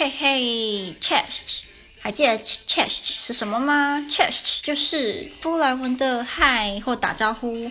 [0.00, 1.64] 嘿嘿，chest，
[2.00, 7.70] 还记得 chest 是什么吗？chest 就是波兰文的嗨或打招呼。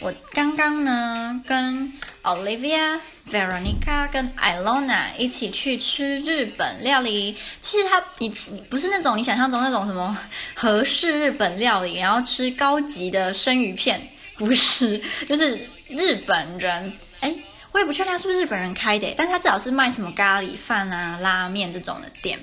[0.00, 1.90] 我刚刚呢跟
[2.22, 7.38] Olivia、Veronica 跟 Ilona 一起去吃日本料理。
[7.62, 8.28] 其实它你
[8.68, 10.18] 不是那种你想象中那种什么
[10.52, 17.34] 和式日本料理，然后吃高级的生鱼片，不是，就是日本人哎。
[17.72, 22.38] 我也不确定他是不是日本人开的，但他至少是卖什么咖喱饭啊、拉面这种的店。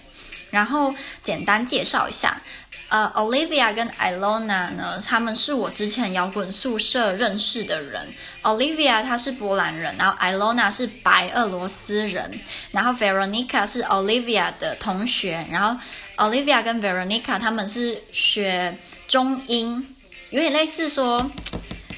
[0.52, 2.42] 然后简单介绍一下，
[2.90, 8.08] 呃，Olivia 跟 Ilona 呢，他们是我之前摇滚宿舍认识的人。
[8.42, 12.32] Olivia 她是波兰人，然后 Ilona 是白俄罗斯人，
[12.72, 15.46] 然后 Veronica 是 Olivia 的同学。
[15.52, 15.80] 然后
[16.18, 18.76] Olivia 跟 Veronica 他们是学
[19.08, 19.86] 中英，
[20.32, 21.30] 有点类似说，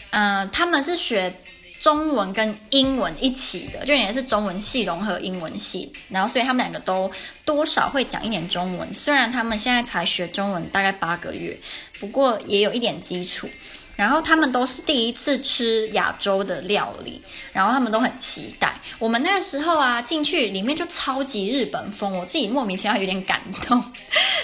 [0.10, 1.41] 嗯、呃，他们是学。
[1.82, 7.12] 中文跟英文一起的，就也是中文系融合英文系，然后所以他们两个都
[7.44, 8.94] 多少会讲一点中文。
[8.94, 11.60] 虽然他们现在才学中文大概八个月，
[12.00, 13.50] 不过也有一点基础。
[13.98, 17.22] 然后他们都是第一次吃亚洲的料理，
[17.54, 18.80] 然后他们都很期待。
[18.98, 23.84] 我们那个时候啊，进去里面就超级日本风，我自己莫名其妙有点感动，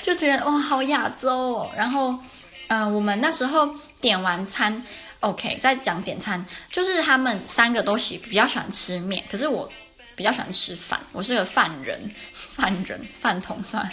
[0.03, 1.71] 就觉得哇，好亚洲哦。
[1.75, 2.15] 然后，
[2.67, 3.67] 嗯、我们那时候
[3.99, 4.83] 点完餐。
[5.21, 9.69] OK，再讲点餐，就是他们三个都喜比较喜欢吃面，可是我
[10.15, 11.99] 比较喜欢吃饭，我是个饭人，
[12.55, 13.87] 饭人饭桶算，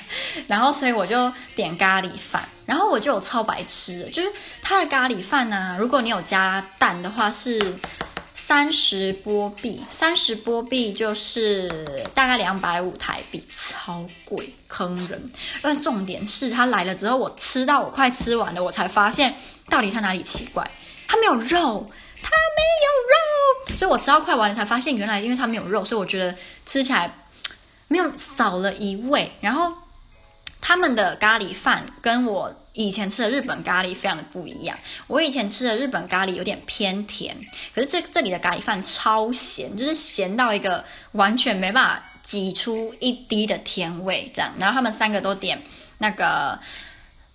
[0.46, 4.30] 然后所以我就点咖喱饭，然后我就有超白吃的，就是
[4.62, 7.58] 他的咖喱饭呢、啊，如果你有加蛋的话是
[8.36, 11.68] 三十波币，三十波币就是
[12.14, 15.24] 大概两百五台币，超贵，坑人。
[15.62, 19.34] 但重点是他来了之后，我吃到我快吃完了，我才发现
[19.70, 20.68] 到底他哪里奇怪。
[21.06, 21.86] 它没有肉，
[22.22, 27.14] 它没有肉，所以我吃到快完了才发现，原来因为它没有肉，所以我觉得吃起来
[27.86, 29.30] 没有少了一味。
[29.40, 29.72] 然后
[30.64, 34.76] 他们的咖喱饭跟我以前吃的日本咖喱非常的不一样。
[35.06, 37.36] 我以前吃的日本咖喱有点偏甜，
[37.74, 40.82] 可是这这里的咖喱饭超咸，就是咸到一个
[41.12, 44.50] 完全没办法挤出一滴的甜味这样。
[44.58, 45.62] 然后他们三个都点
[45.98, 46.58] 那个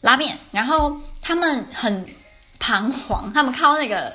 [0.01, 2.06] 拉面，然后他们很。
[2.62, 4.13] 彷徨，他们看到那个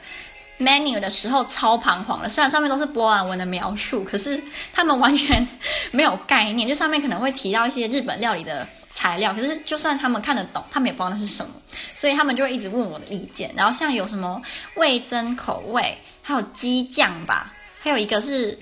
[0.59, 2.29] menu 的时候超彷徨的。
[2.29, 4.39] 虽然上面都是波兰文的描述，可是
[4.71, 5.49] 他们完全
[5.93, 6.69] 没有概念。
[6.69, 11.53] 就上面可能会提到一些日本料理的材料，可是就算他们看得懂，他们也不知道那是什么，
[11.94, 13.53] 所以他们就会一直问我的意见。
[13.56, 14.41] 然后像有什么
[14.77, 18.56] 味增口味，还有鸡酱吧，还有一个是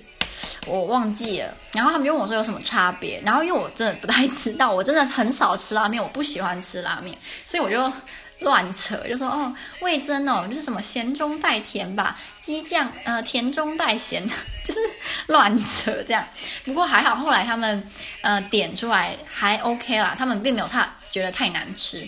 [0.67, 1.55] 我忘记了。
[1.73, 3.21] 然后他们就问我说有什么差别。
[3.25, 7.93] 然后因为我真的不太知道，我真的很少吃拉面，我不喜欢吃拉面，所以我就。
[8.43, 14.29] 乱扯，就说哦，味噌哦，就是什么咸中带甜吧，鸡酱呃甜中带咸，
[14.67, 14.81] 就是
[15.27, 16.27] 乱扯这样。
[16.65, 17.83] 不过还好，后来他们
[18.21, 22.07] 呃点出来还 OK 啦，他们并没有太觉得太难吃。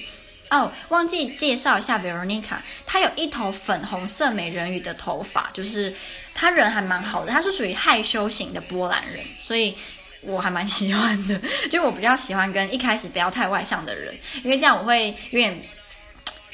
[0.51, 5.93] 哦，忘记介绍一下 Veronica，她有一头粉红色美人鱼的头发，就是
[6.35, 9.75] 她人还蛮好的，她是属于害羞型的波兰人，所以
[10.21, 11.41] 我还蛮喜欢的。
[11.71, 14.15] 就我比较喜欢跟一开始不要太外向的人，
[14.45, 15.59] 因为这样我会有点。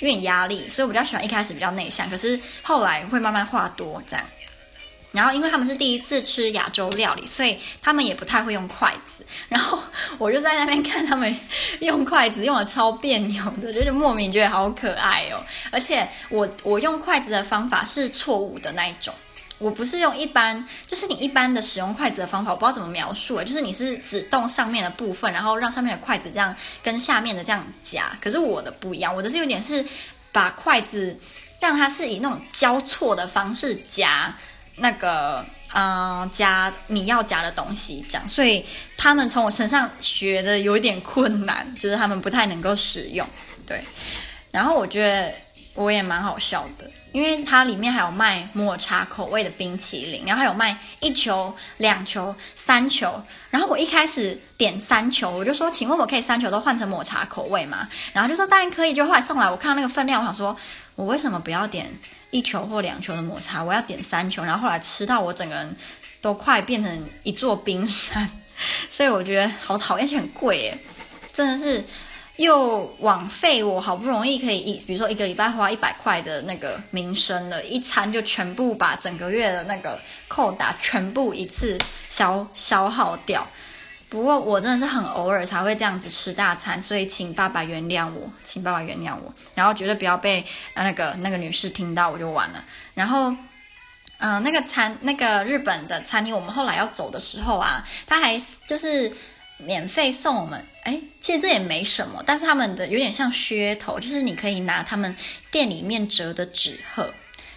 [0.00, 4.27] 有点压力，所以我比较喜欢一开始比较内向，可是后来会慢慢话多这样。
[5.12, 9.27] 然后因为他们是第一次吃亚洲料理，所以他们也不太会用筷子。
[9.49, 9.77] 然后
[10.19, 11.34] 我就在那边看他们
[11.81, 15.44] 用筷子，用的超别扭的，就是莫名觉得好可爱哦。
[15.72, 19.12] 而且我我用筷子的方法是错误的那一种。
[19.60, 28.06] 我不是用一般，就是你一般的使用筷子的方法，我不知道怎么描述诶，就是你是只动上面的部分，然后让上面的筷子这样跟下面的这样夹。
[28.22, 29.84] 可是我的不一样，我的是有点是
[30.32, 31.15] 把筷子
[31.60, 34.34] 让它是以那种交错的方式夹
[34.76, 35.44] 那个
[35.75, 38.65] 嗯夹你要夹的东西这样，所以
[38.97, 43.28] 他们从我身上学的有一点困难，就是他们不太能够使用。
[43.66, 43.84] 对，
[44.50, 45.34] 然后我觉得
[45.75, 46.91] 我也蛮好笑的。
[47.12, 53.20] 因为它里面还有卖抹茶口味的冰淇淋，然后还有卖一球、两球、三球。
[53.50, 60.56] 然后我一开始点三球，我就说：“请问我可以三球都换成抹茶口味吗？”然后就说：“当然可以。”就后来送来，我看到那个分量，我想说
[60.94, 61.90] ：“我为什么不要点
[62.31, 63.64] 一球或两球的抹茶？
[63.64, 65.76] 我要点三球。”然后后来吃到我整个人
[66.20, 68.31] 都快变成一座冰山，
[68.88, 70.78] 所以我觉得好讨厌，而且很贵耶，
[71.32, 71.84] 真的是。
[72.40, 81.76] 又枉费我好不容易可以一，比如说一个礼拜花一百块的那个名声了，一餐就全部把整个月的那个扣打全部一次
[82.08, 83.46] 消消耗掉。
[84.08, 90.42] 不过我真的是很偶尔才会这样子吃大餐，所以请爸爸原谅我，请爸爸原谅我，然后绝对不要被
[90.75, 92.64] 那个那个女士听到，我就完了。
[92.94, 93.37] 然后，
[94.19, 99.12] 嗯、那个餐那个日本的餐厅，我们后来要走的时候啊，他还就是。
[99.65, 105.15] 免费送我们，哎，其实这也没什么，但是他们的有点像噱头，就是你可以拿他们
[105.51, 107.12] 店里面折的纸鹤，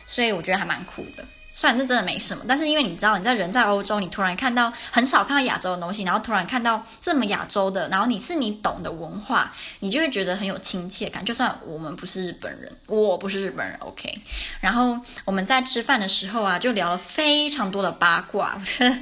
[0.05, 1.25] 所以我觉得还蛮酷的。
[1.55, 11.23] 虽然这真的没什么，但是因为你知道你在人在欧洲，你突然看到很少看到亚洲的东西，然后突然看到这么亚洲的，然后你是你懂的文化，你就会觉得很有亲切感。
[11.23, 14.11] 就算我们不是日本人，我不是日本人，OK。
[14.59, 18.57] 然后我们在吃饭的时候啊，就聊了非常多的八卦。
[18.59, 18.97] 我觉得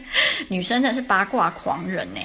[0.50, 2.20] 女生真的是八卦狂人呢。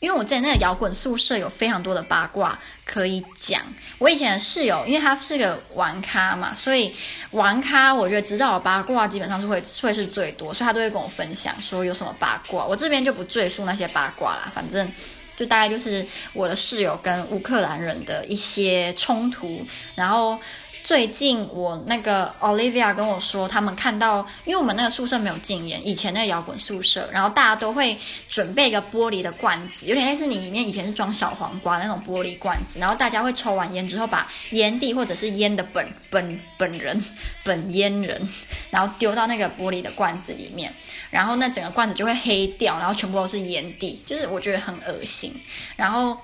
[0.00, 3.60] 因为我在那个摇滚宿舍有非常多的八卦可以讲。
[3.98, 6.92] 我以前的室友，因为他是个玩咖嘛，所以
[7.32, 12.64] 玩咖我觉得知道的八卦基本上是会会是最多，所以他都会跟我分享说有什么八卦。
[12.64, 14.90] 我这边就不赘述那些八卦啦，反正
[15.36, 20.40] 就大概就是我的室友跟乌克兰人的一些冲突，然后。
[20.82, 27.96] 最近我那个 Olivia 跟我说，他们看到，因为我们那个宿舍没有禁烟，以前那个摇滚宿舍，然后大家都会
[28.28, 37.04] 准备一个玻璃的罐子，有点类似你里面以前是装小黄瓜那种玻璃罐子，然后大家会抽完烟之后，把烟蒂或者是烟的本本本人
[37.44, 38.28] 本烟人，
[38.70, 40.72] 然后丢到那个玻璃的罐子里面，
[41.10, 45.32] 然后那整个罐子就会黑掉，然后全部都是烟蒂，就是我觉得很恶心，
[45.76, 46.16] 然后。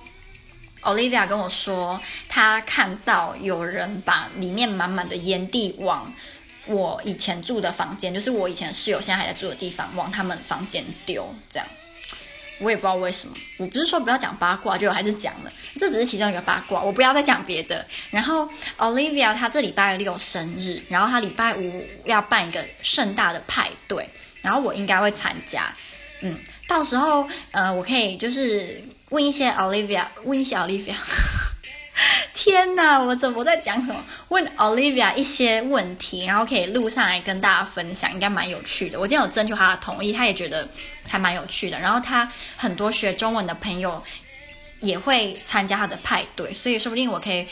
[0.86, 6.12] Olivia 跟我说，她看到有人把里面满满的烟蒂往
[6.66, 11.28] 我以前住的房间，就是我以前室友现在还在住的地方，往他们房间丢。
[11.50, 11.66] 这样，
[12.60, 13.34] 我也不知道为什么。
[13.58, 15.50] 我不是说不要讲八卦，就还是讲了。
[15.80, 17.84] 这只是其中一个八卦，我不要再讲别的。
[18.10, 18.48] 然后
[18.78, 24.08] Olivia 她这礼拜六生日，然后她礼拜五要办一个盛大的派对，
[24.40, 25.72] 然后我应该会参加。
[26.22, 26.38] 嗯，
[26.68, 28.80] 到时候呃，我可以就是。
[29.10, 30.94] 问一些 Olivia，问一些 Olivia，
[32.34, 34.02] 天哪，我怎么在讲什么？
[34.28, 38.98] 问 Olivia 一些问题，然后可以录上来跟大家分享，应该蛮有趣的。
[38.98, 40.68] 我今天有征求他的同意，他也觉得
[41.08, 41.78] 还蛮有趣的。
[41.78, 44.02] 然后他很多学中文的朋友
[44.80, 47.46] 也会参加他的派对，所以说不定我可以，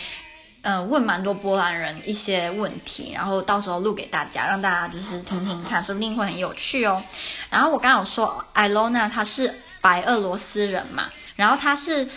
[0.63, 7.01] 呃，问蛮多波兰人一些问题，然后到时候录给大家，让大家就是听听看，说不定会很有趣哦。
[7.49, 11.09] 然后我刚刚有说 Ilona 她是白俄罗斯人嘛。
[11.37, 12.09] 然后他是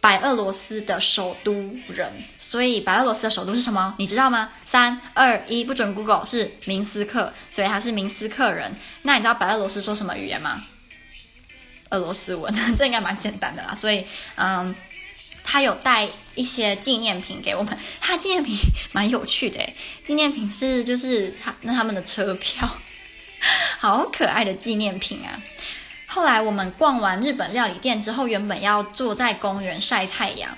[0.00, 1.52] 白俄罗斯的首都
[1.88, 3.94] 人，所以白俄罗斯的首都是什么？
[3.98, 4.50] 你知道吗？
[4.64, 8.74] 三二一，不准 Google，是明斯克，所以他是明斯克人。
[9.02, 10.62] 那你知道白俄罗斯说什么语言吗？
[11.90, 13.74] 俄罗斯文， 这应该蛮简单的啦。
[13.74, 14.06] 所以，
[14.36, 14.74] 嗯，
[15.42, 18.56] 他有带一些纪念品给我们，他纪念品
[18.92, 19.76] 蛮有趣的诶，
[20.06, 22.78] 纪念品是就是他那他们的车票，
[23.80, 25.42] 好可爱的纪念品啊。
[26.12, 30.50] 后来我们逛完日本料理店之后，原本要坐在公园晒太阳，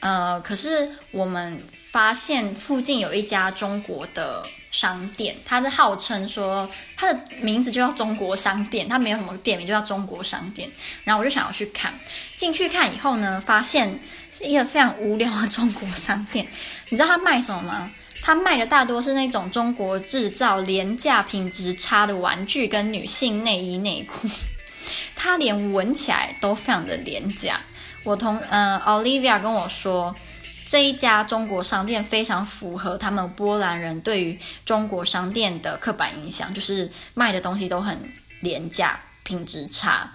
[0.00, 1.62] 呃，可是我们
[1.92, 4.42] 发现附近有一家中国的
[4.72, 10.68] 商店，它是号称说它的名字就叫中国商店，它没有什么店名，就叫中国商店。
[11.04, 11.94] 然后我就想要去看，
[12.36, 13.96] 进去看以后呢，发现
[14.36, 16.44] 是一个非常无聊的中国商店。
[16.88, 17.92] 你知道它卖什么吗？
[18.22, 24.28] 它卖的大多是那种中国制造、廉价、品质差的玩具跟女性内衣内裤。
[25.16, 27.60] 它连闻起来都非常的廉价。
[28.04, 30.14] 我同嗯、呃、Olivia 跟我说，
[30.68, 37.98] 这一家中国商店非常符合他们波兰人对于中国商店的刻板印象，就是卖的东西都很
[38.40, 40.12] 廉价、品质差、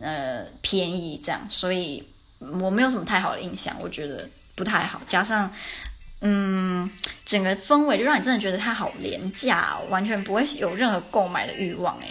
[0.00, 1.40] 呃便宜这样。
[1.48, 2.06] 所以
[2.38, 5.00] 我没有什么太好的印象，我觉得不太好。
[5.06, 5.50] 加上
[6.20, 6.88] 嗯，
[7.24, 12.06] 整个氛围就让你真的觉得它好廉价，完全不会有任何购买的欲望诶。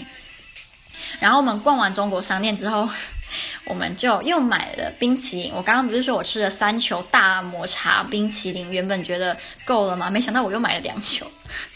[1.19, 2.89] 然后我们逛完中国商店之后，
[3.65, 5.51] 我们就又买了冰淇淋。
[5.55, 10.09] 我刚刚不是说我吃了三球大抹茶冰淇淋，原本觉得够了吗？
[10.09, 11.25] 没想到我又买了两球，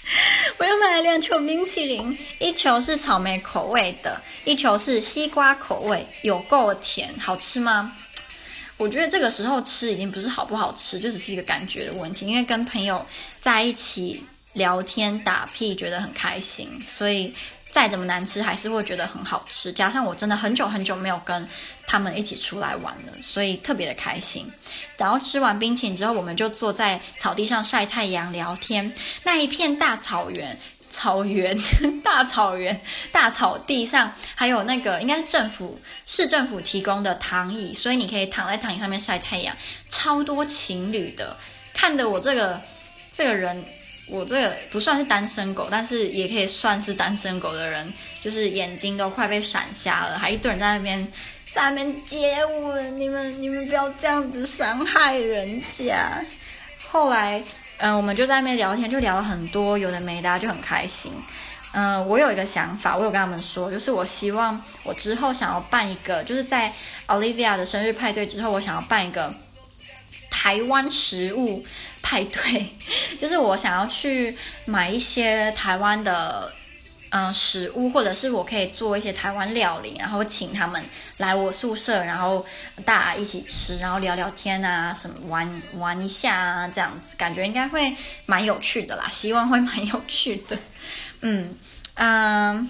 [0.60, 7.96] 我又买了两球冰淇淋，一球是草莓口味的，一球是西瓜口味，有够甜，好吃吗？
[8.78, 13.04] 我觉得这个时候吃已经不是好不好吃，就只是一个感觉的问题，因为跟朋友
[13.40, 17.34] 在一起聊天打屁，觉得很开心，所以。
[17.72, 19.72] 再怎么难吃，还是会觉得很好吃。
[19.72, 21.48] 加上我真的很久很久没有跟
[21.86, 24.46] 他们一起出来玩了，所以特别的开心。
[24.98, 28.92] 然后吃完冰淇淋之后，我们就坐在草地上晒太阳聊天。
[29.24, 30.58] 那一片大草原，
[30.90, 31.56] 草原，
[32.04, 32.82] 大草原，
[33.12, 39.56] 大草地上还有那个应该是政府市政府提供的躺椅，所以你可以躺在躺椅上面晒太阳。
[39.90, 41.38] 超多情侣的，
[41.74, 42.60] 看得我这个
[43.14, 43.64] 这个人。
[44.10, 51.08] 我这个不算是单身狗，但是也可以算是单身狗的人，就是眼睛都快被闪瞎了，还一堆人在那边
[51.54, 56.24] 在那边接吻，你们你们不要这样子伤害人家。
[56.90, 57.44] 后来，
[57.80, 61.12] 嗯，我们就在那边聊天，就聊了很多有的没的，就很开心。
[61.74, 66.74] 嗯、我有一个想法，我有跟他们说，就是我希望我之后想要办一个，就是在
[67.08, 69.32] Olivia 的生日派对之后，我想要办一个
[70.38, 71.66] 台湾食物
[72.04, 72.70] 派对，
[73.20, 76.54] 就是我想要去买一些台湾的。
[77.10, 80.84] 嗯，食物或者是我可以做一些台湾料理，然后请他们
[81.16, 82.46] 来我宿舍，然后
[82.84, 90.58] 大家一起吃，然后聊聊天啊，什么玩玩一下啊，这样子感觉应该会蛮有趣的啦，希望会蛮有趣的。
[91.22, 91.56] 嗯
[91.96, 92.70] 嗯，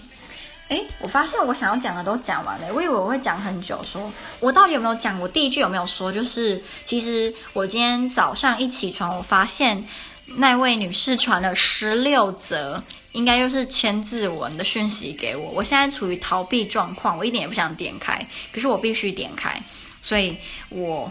[0.70, 5.20] 哎，我发现我想要讲的都讲完了，我以为我会讲很久说，我到底有没有讲？
[5.20, 6.12] 我第一句有没有说？
[6.12, 9.84] 就是其实我今天早上一起床，我发现。
[10.36, 12.84] 那位女士传了十六则，
[13.14, 15.50] 应该又是千字文的讯息给我。
[15.52, 19.58] 我现在处于逃避状况，我一点也不想点开，可是我必须点开，
[20.02, 20.36] 所以
[20.68, 21.10] 我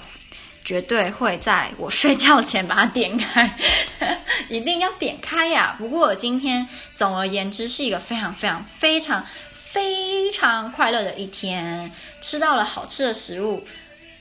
[0.63, 3.51] 绝对会在我睡觉前把它点开，
[4.51, 5.75] 一定要点开呀！
[5.79, 9.25] 不过我今天总而言之是一个非常非常非常
[9.77, 11.93] 非常快乐的一天，
[12.23, 13.63] 吃到了好吃的食物，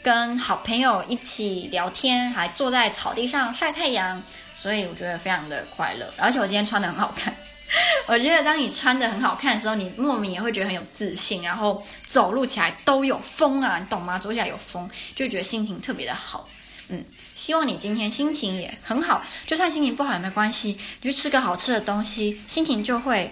[0.04, 4.22] 跟好朋友一起聊天，还坐在草地上晒太阳。
[4.54, 7.34] 所以我觉得非常的快乐，而且我今天穿的很好看。
[8.06, 14.20] 我觉得当你穿的很好看的时候，你莫名也会觉得很有自信，然后走路起来都有风啊，你懂吗？
[14.20, 16.46] 走起来有风，就觉得心情特别的好。
[16.90, 17.02] 嗯，
[17.34, 23.32] 希望你今天心情也很好，就算心情不好也没关系，你就吃个好吃的东西，心情就会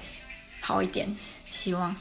[0.62, 1.14] 好一点。
[1.52, 1.94] 希望。